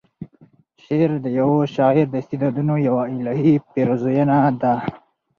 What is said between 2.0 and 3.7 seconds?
د استعدادونو یوه الهې